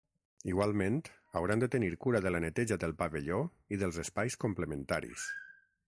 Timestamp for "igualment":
0.51-0.95